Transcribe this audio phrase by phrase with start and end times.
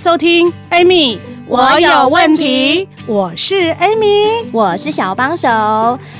[0.00, 2.88] 收听，Amy，我有问题。
[3.10, 5.48] 我是 Amy，我是小帮手。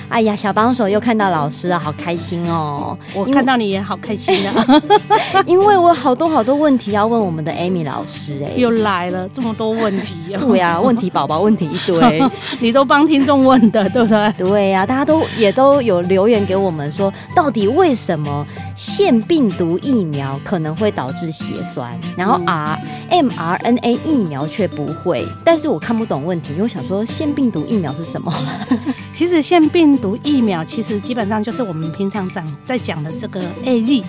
[0.09, 2.99] 哎呀，小帮手又看到老师了，好开心哦！
[3.15, 4.83] 我看到你也好开心啊，
[5.47, 10.43] 因为我好多好多问题要问我们的 Amy 老师哎，又来了这么多问题啊！
[10.45, 12.21] 对呀，问题宝宝问题一堆，
[12.59, 14.33] 你都帮听众问的，对不对？
[14.37, 18.45] 对呀，大家都也都有留言给我们说，到底为什么
[18.75, 22.77] 腺病毒疫苗可能会导致血栓，然后 R
[23.13, 25.25] mRNA 疫苗却不会？
[25.45, 28.33] 但是我看不懂问题，因为我想说腺病毒疫苗是什么？
[29.13, 34.03] 其实腺病毒疫苗其实基本上就是我们平常讲在讲的这个 A Z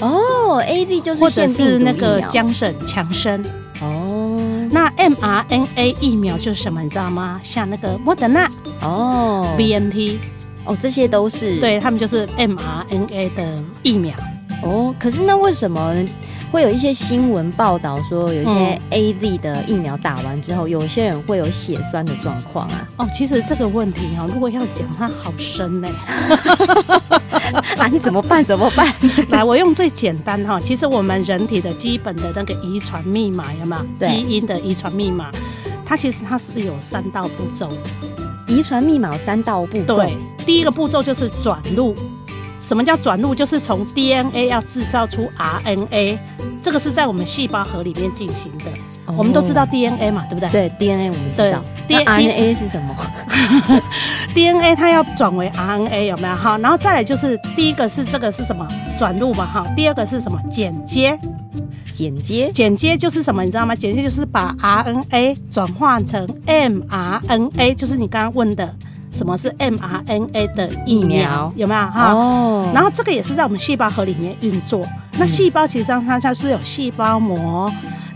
[0.00, 3.40] 哦，A Z 就是或者是那个江省强生
[3.80, 4.36] 哦。
[4.72, 7.40] 那 M R N A 疫苗就是什么，你知道吗？
[7.44, 8.48] 像那个莫德纳
[8.82, 10.18] 哦，B N T
[10.64, 13.52] 哦，这些都是对他们就是 M R N A 的
[13.84, 14.12] 疫苗
[14.64, 14.92] 哦。
[14.98, 15.94] 可是那为什么？
[16.50, 22.88] 会有一些新闻报道说，有一些 A Z 的疫苗打完之后，有些人会有血栓的状况啊。
[22.96, 25.88] 哦，其实这个问题哦，如果要讲它好深呢，
[27.78, 28.44] 啊，你怎么办？
[28.44, 28.92] 怎么办？
[29.30, 30.58] 来，我用最简单哈。
[30.58, 34.08] 其实我们人体的基本的那个遗传密码有没有？
[34.08, 35.30] 基因的遗传密码，
[35.86, 38.52] 它其实它是有三道步骤的。
[38.52, 39.96] 遗传密码有三道步骤。
[39.96, 41.94] 对，第一个步骤就是转录。
[42.70, 43.34] 什么叫转录？
[43.34, 46.16] 就是从 DNA 要制造出 RNA，
[46.62, 48.66] 这个是在我们细胞核里面进行的。
[49.06, 49.18] Oh.
[49.18, 50.48] 我们都知道 DNA 嘛，对不对？
[50.50, 51.64] 对，DNA 我们知道。
[51.88, 52.94] 对，RNA 是什么？
[54.32, 56.36] DNA 它要转为 RNA 有没有？
[56.36, 58.64] 好，然后再来就是第一个是这个是什么？
[58.96, 59.66] 转录嘛，好。
[59.74, 60.40] 第二个是什么？
[60.48, 61.18] 剪接。
[61.92, 62.48] 剪接。
[62.50, 63.42] 剪接就是什么？
[63.42, 63.74] 你知道吗？
[63.74, 68.72] 剪接就是把 RNA 转换成 mRNA，就是你刚刚问的。
[69.20, 71.52] 什么是 mRNA 的疫苗？
[71.54, 72.10] 有没有哈？
[72.10, 72.74] 哦，oh.
[72.74, 74.82] 然后这个也是在我们细胞核里面运作。
[75.18, 77.70] 那细胞其实上它就是有细胞膜，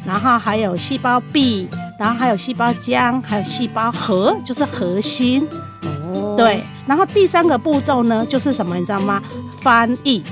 [0.07, 5.47] 然后还有细胞壁，然后还有细胞浆，还有细胞核，就是核心。
[5.83, 6.37] 哦，oh.
[6.39, 6.65] 对。
[6.87, 8.75] 然后第三个步骤呢，就是什么？
[8.77, 9.23] 你知道吗？
[9.61, 10.23] 翻译。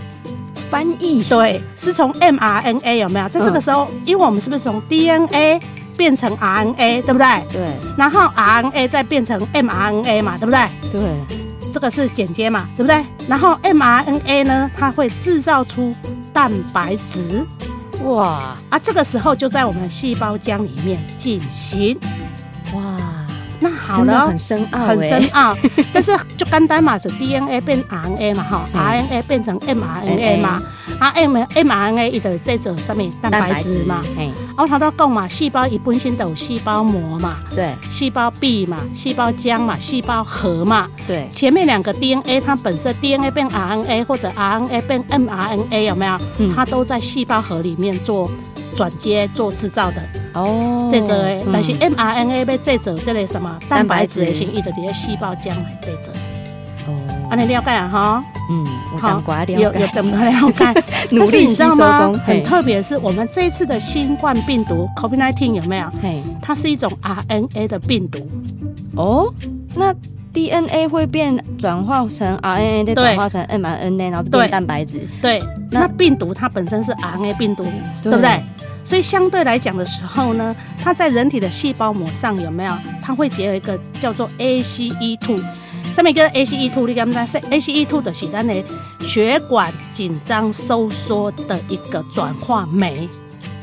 [0.71, 1.23] 翻译。
[1.25, 3.29] 对，是从 mRNA 有没有？
[3.29, 5.61] 在这个时候，嗯、因为我们是不是从 DNA？
[5.97, 7.27] 变成 RNA，对不对？
[7.53, 7.77] 对。
[7.97, 10.67] 然后 RNA 再变成 mRNA 嘛，对不对？
[10.93, 11.01] 对。
[11.73, 13.03] 这个是剪接嘛，对不对？
[13.27, 15.95] 然后 mRNA 呢，它会制造出
[16.33, 17.47] 蛋白质。
[18.05, 18.55] 哇！
[18.69, 21.99] 啊，这个时候就在我们细胞浆里面进行。
[22.75, 22.97] 哇！
[23.61, 25.57] 那好了，很深奥，很深奥。
[25.95, 30.61] 但是就简单嘛，是 DNA 变 RNA 嘛，哈，RNA 变成 mRNA 嘛。
[31.03, 46.17] 啊，M mRNA 伊的这种上面蛋白质嘛，哎，我头都讲嘛，细胞一本身都有细胞膜嘛，对，细胞壁嘛，细胞浆嘛，细胞核嘛，对，前面两个 DNA 它本身 DNA 变 RNA 或者 RNA 变 mRNA 有没有？
[46.39, 48.31] 嗯，它都在细胞核里面做
[48.77, 50.01] 转接做制造的。
[50.35, 53.59] 哦，这种诶，但是 mRNA 被制造这类什么？
[53.69, 54.25] 蛋白质。
[54.25, 56.13] 的形，伊的这些细胞浆来制造。
[56.87, 56.95] 哦，
[57.33, 58.25] 啊，你了解啊哈？
[58.51, 58.67] 嗯，
[58.99, 60.85] 好，有有怎么了解？
[61.09, 62.13] 努力你知道吗？
[62.27, 65.89] 很特别是，我们这一次的新冠病毒 COVID-19 有没有？
[66.03, 68.19] 嘿，它是一种 RNA 的病毒。
[68.97, 69.33] 哦，
[69.75, 69.95] 那
[70.35, 75.01] DNA 会变转化成 RNA，再转化成 mRNA，然后变蛋白质。
[75.23, 77.65] 对，那病毒它本身是 RNA 病毒，
[78.03, 78.43] 对不对？
[78.85, 82.75] 所以相对来讲的时候呢，它在人体的细胞膜上有没有？
[83.01, 85.43] 它会结合一个叫做 ACE2。
[85.93, 86.87] 上面一个 ACE two？
[86.87, 88.65] 你敢不知？ACE2 的是咱的
[89.01, 93.09] 血管紧张收缩的一个转化酶。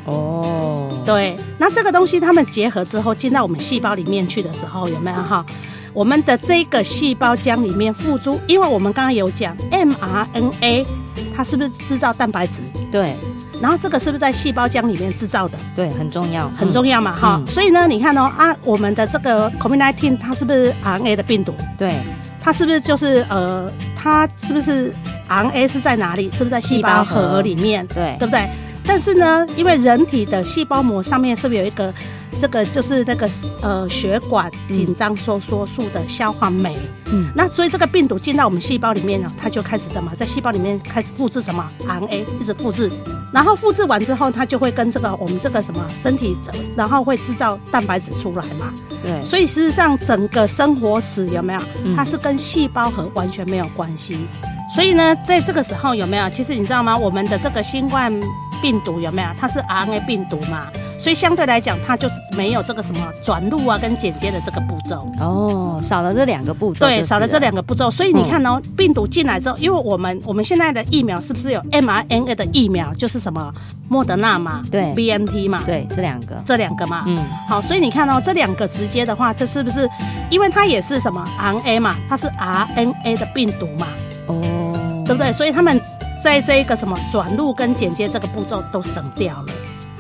[0.06, 5.46] 哦，对，那这个东西它们结合之后进到我们细胞里面去的时候，有没有哈？
[5.94, 10.88] 我们的这个细胞浆里面付诸，因为我们刚刚有讲 mRNA，
[11.36, 12.62] 它是不是制造蛋白质？
[12.92, 13.16] 对。
[13.62, 15.58] 然后这个是不是在细胞浆里面制造的？
[15.76, 17.48] 对，很重要，很重要嘛，哈、嗯。
[17.48, 21.54] 所以呢，你看哦，啊，我们的这个 COVID-19 它是不是 RNA 的病毒？
[21.78, 22.00] 对，
[22.42, 24.94] 它是不是就是呃，它是不是
[25.28, 26.32] RNA 是在哪里？
[26.32, 27.86] 是不是在细胞核里面？
[27.88, 28.50] 对，对不对？
[28.86, 31.94] 但是呢，因为人体的细胞膜上面是不是有一个
[32.40, 33.30] 这个就是那个
[33.62, 36.76] 呃血管紧张收缩素的消化酶。
[37.12, 42.92] 嗯，那所以这个病毒进到我们细胞里面呢，它就开始什么，在细胞里面开始复制什么 RNA，一直复制，
[43.34, 46.38] 然后复制完之后，它就会跟这个我们这个什么身体，
[46.76, 48.72] 然后会制造蛋白质出来嘛。
[49.04, 51.62] 对，所以事实上整个生活史有没有，
[51.96, 54.28] 它是跟细胞核完全没有关系。
[54.76, 56.30] 所以呢，在这个时候有没有？
[56.30, 56.96] 其实你知道吗？
[56.96, 58.14] 我们的这个新冠
[58.62, 59.28] 病毒有没有？
[59.40, 60.68] 它是 RNA 病毒嘛，
[61.00, 65.06] 所以相对来讲，它就是没有这个什么转录啊跟剪接的这个步骤。
[65.20, 66.86] 哦，少了这两个步骤。
[66.86, 67.92] 对，少了这两个步骤。
[67.92, 72.94] 所以你看哦，嗯、病毒进来之后，因为我们我们现在的疫苗是不是有 mRNA 的疫苗？
[72.94, 73.54] 就是什么
[73.90, 77.04] 莫德纳嘛，对，BNT 嘛，对，这两个，这两个嘛。
[77.08, 77.18] 嗯，
[77.50, 79.86] 好，所以你看哦，这两个直接的话，这是不是？
[80.30, 83.88] 因为它也是什么 RNA 嘛，它是 RNA 的病毒嘛。
[84.28, 85.34] 哦，对不对？
[85.34, 85.78] 所以他们
[86.24, 89.48] 在这一个什么转录跟剪接这个步骤都省掉了，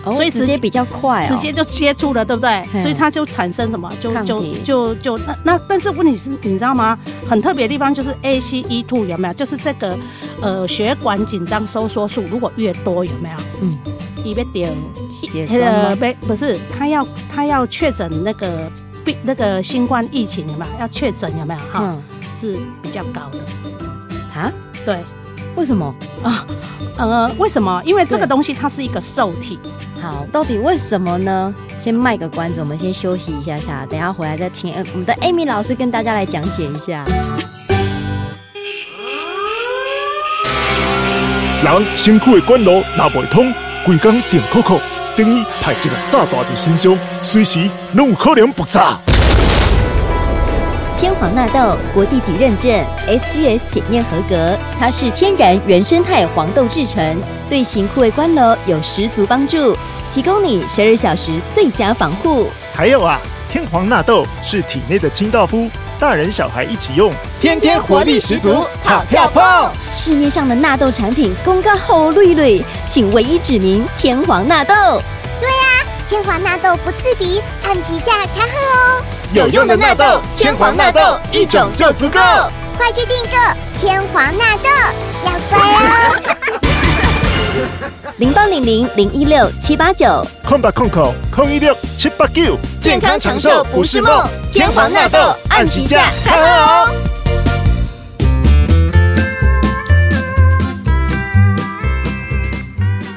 [0.05, 2.63] 哦、所以直接比较快、哦，直接就接触了，对不对？
[2.81, 6.97] 所以它就产生什么，就就就就那那，但是问题是，你知道吗？
[7.27, 9.33] 很特别的地方就是 ACE2 有没有？
[9.33, 9.97] 就是这个
[10.41, 13.35] 呃血管紧张收缩素如果越多有没有？
[13.61, 13.71] 嗯，
[14.23, 14.73] 一边点
[15.11, 18.71] 血呃不不是，他要他要确诊那个
[19.03, 20.71] 病那个新冠疫情有没有？
[20.79, 21.59] 要确诊有没有？
[21.71, 22.03] 哈、嗯，
[22.39, 23.39] 是比较高的。
[24.39, 24.51] 啊，
[24.85, 24.97] 对，
[25.59, 26.45] 为什么啊？
[26.95, 27.81] 呃，为什么？
[27.85, 29.59] 因为这个东西它是一个受体。
[30.01, 31.53] 好，到底为什么呢？
[31.77, 37.03] 先卖个关子，我们先休息一下下，等下回来再请我们的 Amy 老师跟大家来讲解一下。
[41.61, 43.53] 人身躯的管路拿不通，
[43.85, 44.79] 规工电扣扣，
[45.17, 48.97] 等于派一个炸弹在身上，随时拢有可能爆炸。
[50.99, 52.69] 天皇纳豆国际级认证
[53.07, 57.17] ，SGS 检验合格，它是天然原生态黄豆制成，
[57.49, 59.73] 对型枯萎关楼有十足帮助，
[60.13, 62.47] 提供你十二小时最佳防护。
[62.73, 63.17] 还有啊，
[63.49, 69.71] 天皇纳豆是体内的清道夫，大人小孩一起用，天天活力十足，好跳碰。
[69.93, 74.73] 市面上的纳豆产品公告后绿绿，请唯一指明天皇纳豆。
[75.39, 79.01] 对啊，天皇纳豆不刺鼻，按期价开喝哦。
[79.31, 80.99] 有用的纳豆，天皇纳豆
[81.31, 82.19] 一种就足够，
[82.75, 83.37] 快去订购
[83.79, 84.69] 天皇纳豆，
[85.23, 86.59] 要乖哦！
[88.17, 96.89] 零八零零零一六七八九，空八空口空一六七八九，健康长寿不是梦，天皇纳豆按起价，看哦！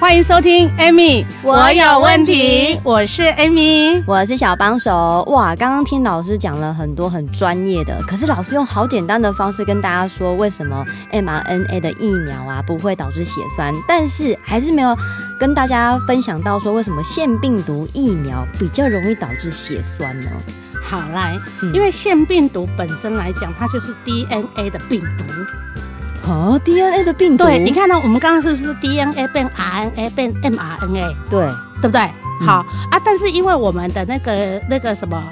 [0.03, 2.77] 欢迎收听 Amy，我有问题。
[2.83, 5.23] 我是 Amy，我是小帮手。
[5.29, 14.99] 哇，刚刚听老师讲了很多很专业的，可是老师用好简单的方式跟大家说，为什么 mRNA 的疫苗啊不会导致血栓，但是还是没有
[15.39, 20.29] 跟大家分享到说为什么腺病毒疫苗比较容易导致血栓呢？
[20.83, 21.37] 好，来，
[21.73, 25.25] 因为腺病毒本身来讲，它就是 DNA 的病毒。
[26.33, 27.95] 哦，DNA 的病毒，对，你看呢？
[28.03, 31.15] 我们刚刚是不是 DNA 变 RNA 变 mRNA？
[31.29, 31.47] 对，
[31.81, 32.01] 对不对？
[32.41, 35.23] 嗯、好啊，但是因为我们的那个那个什么，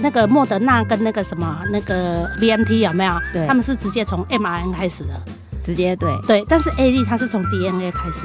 [0.00, 3.12] 那个莫德纳跟那个什么那个 BMT 有没有？
[3.32, 5.20] 对，他们是直接从 mRNA 开始的，
[5.62, 8.22] 直接对对，但是 A D 它是从 DNA 开始。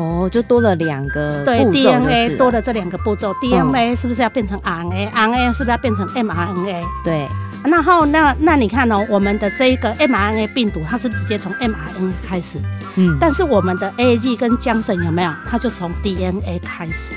[0.00, 6.82] 哦，就多了两个对 DNA 多了这两个步骤，DNA 是不是要变成 RNA？RNA 是不是要变成 mRNA？
[7.04, 7.28] 对。
[7.62, 12.58] 然后那那你看哦，我们的这一个 mRNA 病毒，它是直接从 mRNA 开始？
[12.96, 15.30] 嗯，但是我们的 A G 跟江神有没有？
[15.46, 17.14] 它就从 DNA 开始。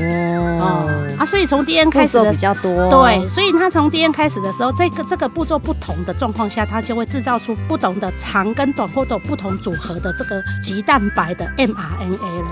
[0.00, 12.48] 哦，哦啊，所以从 DNA 开始的比较多，对，所以它从 DNA 开始的时候，这个这个步骤不同的状况下，它就会制造出不同的长跟短或者不同组合的这个棘蛋白的 mRNA 了。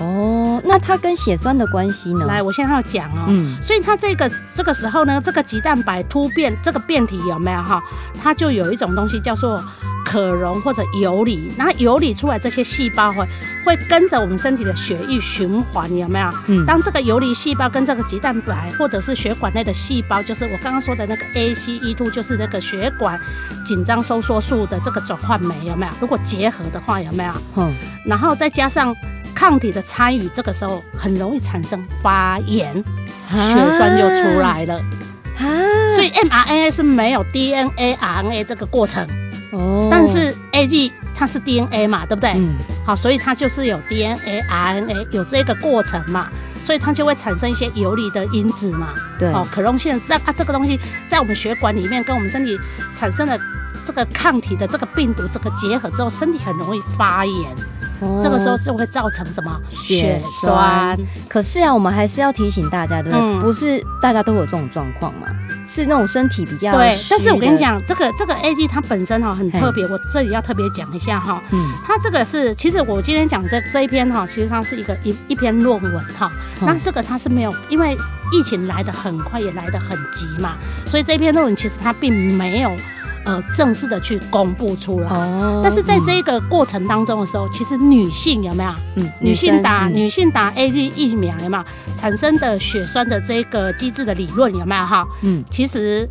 [0.00, 2.26] 哦，那它跟血栓的关系呢？
[2.26, 3.26] 来，我现在要讲哦。
[3.28, 7.80] 嗯，所以它这个这个时候呢，这个棘蛋白突变这个变体有没有哈？
[8.20, 9.62] 它就有一种东西叫做
[10.14, 13.26] 可溶或者游离，然后游离出来这些细胞会
[13.66, 16.30] 会跟着我们身体的血液循环，有没有？
[16.46, 23.18] 嗯，当这个游离细胞跟这个棘蛋白或者是血管内的细胞，就是我刚刚说的那个 ACE2，就是那个血管
[23.64, 25.92] 紧张收缩素的这个转换酶，有没有？
[26.00, 27.32] 如果结合的话，有没有？
[27.56, 27.74] 嗯，
[28.06, 28.94] 然后再加上。
[29.36, 32.72] 抗体的参与，这个时候很容易产生发炎，
[33.28, 34.80] 血栓就出来了。
[35.90, 39.04] 所以 mRNA 是没有 DNA RNA 这个过程，
[39.54, 42.32] 哦，但是 A G 它是 DNA 嘛，对不对？
[42.36, 42.54] 嗯。
[42.84, 46.28] 好，所以它就是有 DNA RNA 有这个过程嘛，
[46.62, 48.88] 所以它就会产生一些游离的因子嘛。
[49.18, 49.32] 对。
[49.32, 52.58] 哦，可溶性这啊这个东西在我们血管里面跟我们身体
[52.94, 53.38] 产生了
[53.84, 57.34] 这个抗体的这个病毒这个结合之后，身体很容易发炎。
[58.00, 60.98] 哦、这个时候就会造成什么血栓？
[61.28, 63.24] 可是啊，我们还是要提醒大家，对不对？
[63.24, 65.28] 嗯、不是大家都有这种状况嘛？
[65.66, 66.98] 是那种身体比较对。
[67.08, 71.42] 但是我跟你讲，这个这个 AG 它本身哈很特别，我这里要特别讲一下哈。
[71.50, 71.70] 嗯。
[71.84, 76.30] 它这个是，其实我今天讲这这一篇哈，其实它是一个一一篇论文哈。
[76.60, 77.96] 那、嗯、这个它是没有，因为
[78.32, 80.56] 疫情来的很快，也来的很急嘛，
[80.86, 82.74] 所以这篇论文其实它并没有。
[83.24, 88.70] 呃，正式的去公布出来，哦、但是在这个过程当中的时候，嗯、其实女性有没有？
[88.96, 91.64] 嗯，女性打、嗯、女性打 A G 疫苗有没有？
[91.96, 94.84] 产生的血栓的这个机制的理论有没有？
[94.84, 96.06] 哈，嗯，其实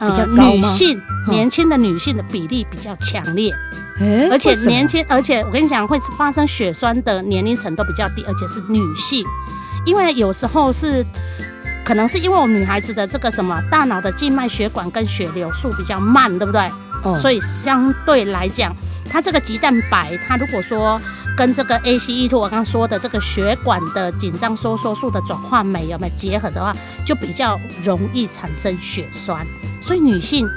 [0.00, 3.54] 呃比较女性年轻的女性的比例比较强烈，
[4.00, 9.24] 欸、而且年轻，而且我跟你讲，会发生血栓的年龄层都比较低，而且是女性，
[9.86, 11.06] 因为有时候是。
[11.84, 16.70] 可能是因为我们女孩子的这个什么大脑的静脉血管跟血流速比较慢，对不对？
[17.02, 17.14] 哦。
[17.16, 18.74] 所以相对来讲，
[19.10, 21.00] 它这个鸡蛋白，它如果说
[21.36, 26.72] 跟这个 ACE2 我刚刚说的这个血管的紧张收缩素的转化酶有没有结合的话，
[27.06, 29.46] 就比较容易产生血栓。
[29.80, 30.48] 所以女性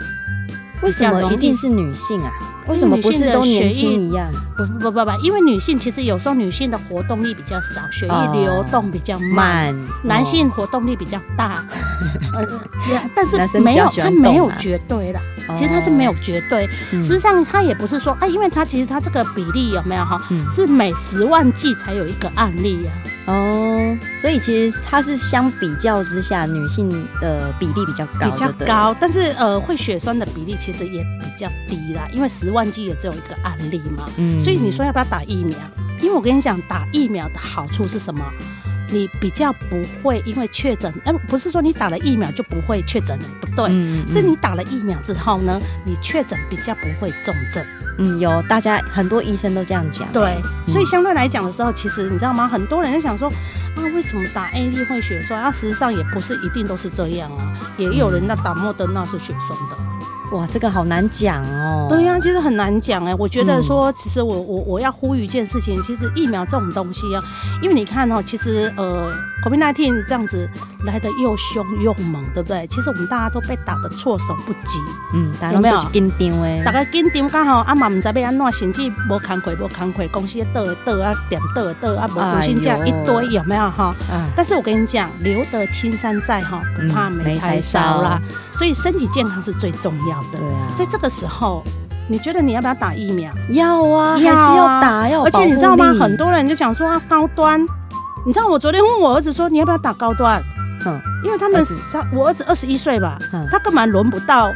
[0.81, 2.31] 为什么一定是女性啊？
[2.67, 4.31] 为什么不是都年轻一样？
[4.57, 11.63] 不不不不，因为女性其实有时候女性的活动力比较少，血液流动比较慢，哦、男性活动力比较大。
[13.15, 15.21] 但是没有，它没有绝对啦。
[15.53, 20.19] 其实它是没有绝对，哦、实际上它也不是说，哎、啊，因为它其实它这个比例有没有哈？
[20.31, 22.91] 嗯、是每十万剂才有一个案例呀、
[23.27, 23.33] 啊。
[23.33, 34.05] 哦，所以其实它是相比较之下，女性的比例比较高，比较高，但是呃，会血栓的比例其实也比较低啦，因为十万剂也只有一个案例嘛。
[34.17, 35.57] 嗯，所以你说要不要打疫苗？
[36.01, 38.23] 因为我跟你讲，打疫苗的好处是什么？
[38.89, 47.65] 你比较不会因为确诊，哎，不是说你打了疫苗就不会确诊，不对，嗯嗯、是你打了疫苗之后呢，你确诊比较不会重症。
[47.97, 50.05] 嗯，有，大家很多医生都这样讲。
[50.11, 50.35] 对，
[50.67, 52.45] 所以相对来讲的时候，其实你知道吗？
[52.45, 55.41] 很多人就想说，啊，为什么打 A D 会血栓？
[55.41, 59.94] 啊，实际上也不是一定都是这样啊，也有人那打莫德纳是血栓的。
[60.31, 61.87] 哇，这个好难讲哦。
[61.87, 63.13] 对呀、啊，其实很难讲哎。
[63.15, 67.21] 我觉得说，其实我我我要呼吁一件事情，其实疫苗这种东西啊，
[67.61, 69.13] 因为你看哦，其实呃
[69.43, 70.49] ，COVID-19 这样子
[70.85, 72.65] 来的又凶又猛，对不对？
[72.67, 74.79] 其实我们大家都被打得措手不及。
[75.13, 75.79] 嗯，有没有？
[75.91, 83.93] 紧张哎，大家紧张刚好啊嘛，唔知要安怎，甚至无工课无工课，公司倒倒啊，点倒倒啊，无无薪假一堆，有没有哈？
[84.11, 84.29] 啊。
[84.35, 88.21] 但是我跟你讲，留得青山在哈，不怕没柴烧啦。
[88.53, 90.39] 所以身体健康是最重要的。
[90.39, 91.63] 对啊，在这个时候，
[92.07, 93.31] 你觉得你要不要打疫苗？
[93.49, 95.23] 要啊，要啊，还是要打，要。
[95.23, 95.93] 而且你知道吗？
[95.99, 97.65] 很多人就讲说啊，高端。
[98.25, 100.41] 你知道我昨天问我儿子说，你要不要打高端？
[101.25, 103.17] 嗯，因为他们他我儿子二十一岁吧，
[103.51, 104.51] 他根本轮不到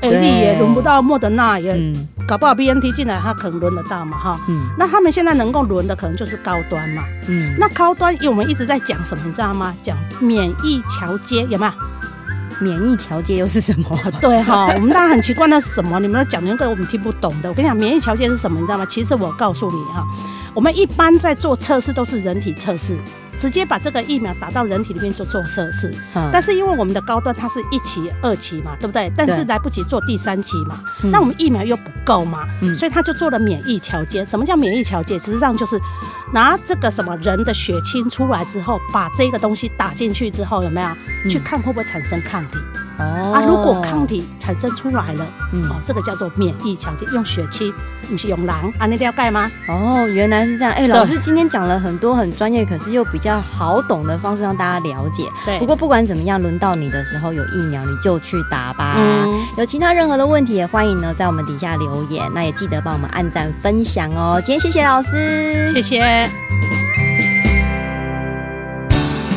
[0.00, 1.92] A D 也轮不到莫德纳，也
[2.26, 4.40] 搞不好 BNT 进来他可能轮得到嘛哈。
[4.48, 7.04] 嗯，那他们现在能够轮的可能就是高端嘛。
[7.28, 9.74] 嗯，那高端因为我们一直在讲什么，你知道吗？
[9.82, 11.72] 讲免疫桥接有没有？
[12.58, 13.98] 免疫桥接又是什么？
[14.20, 16.00] 对哈，我们大家很奇怪那是什么？
[16.00, 17.48] 你们讲那个我们听不懂的。
[17.50, 18.58] 我跟你讲，免疫桥接是什么？
[18.58, 18.86] 你知道吗？
[18.88, 20.02] 其实我告诉你哈，
[20.54, 22.96] 我们一般在做测试都是人体测试。
[23.38, 29.12] 直接把这个疫苗打到人体里面就做测试，嗯、但是因为我们的高端它是一期、二期嘛，对不对？
[29.16, 34.24] 但是来不及做第三期嘛，那我们疫苗又不够嘛，嗯、所以他就做了免疫调节。
[34.24, 35.18] 什么叫免疫调节？
[35.18, 35.78] 实际上就是
[36.32, 40.88] 拿这个什么人的血清出来之后，把这个东西打进去之后，有没有、
[41.24, 42.58] 嗯、去看会不会产生抗体？
[42.98, 47.72] 哦，啊，如果抗体产生出来了，嗯，哦，这个叫做免疫强体，用血清，
[48.08, 49.50] 不是用狼啊，那要盖吗？
[49.68, 50.72] 哦，原来是这样。
[50.72, 55.24] 哎、欸，老师今天讲了很多很专业，可是又比较好懂的方式让大家了解。
[55.44, 58.96] 对，不过不管怎么样，轮到你的时候有疫苗，你就去打吧。
[58.98, 64.40] 嗯，有其他任何的问题也欢迎呢在我们底下留言，那也记得帮我们按赞分享哦。
[64.44, 66.75] 今天谢谢老师，谢谢。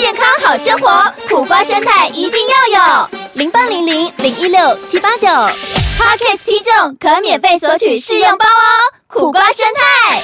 [0.00, 3.10] 健康好生活，苦瓜生态一定要有。
[3.34, 8.96] 零八零零零一六七八九，Podcast 听众可免费索取试用包哦。
[9.06, 10.22] 苦瓜生态，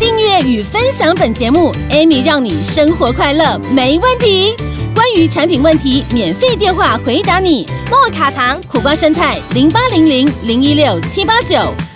[0.00, 4.56] 订阅与分享本节目，Amy 让你生活快乐没问题。
[4.92, 7.64] 关于产品问题，免费电话回答你。
[7.88, 11.56] 莫卡糖、苦瓜生态零八零零零一六七八九，